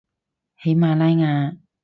[0.57, 1.57] 喜马拉雅